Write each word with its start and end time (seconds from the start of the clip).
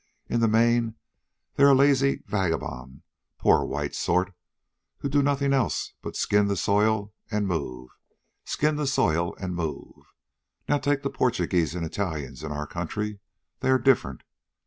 In 0.27 0.39
the 0.39 0.47
main 0.47 0.95
they're 1.53 1.69
a 1.69 1.75
lazy, 1.75 2.23
vagabond, 2.25 3.03
poor 3.37 3.63
white 3.63 3.93
sort, 3.93 4.33
who 4.97 5.09
do 5.09 5.21
nothing 5.21 5.53
else 5.53 5.93
but 6.01 6.15
skin 6.15 6.47
the 6.47 6.55
soil 6.55 7.13
and 7.29 7.45
move, 7.47 7.91
skin 8.43 8.77
the 8.77 8.87
soil 8.87 9.35
and 9.39 9.55
move. 9.55 9.93
Now 10.67 10.79
take 10.79 11.03
the 11.03 11.11
Portuguese 11.11 11.75
and 11.75 11.85
Italians 11.85 12.41
in 12.43 12.51
our 12.51 12.65
country. 12.65 13.19
They 13.59 13.69
are 13.69 13.77
different. 13.77 14.23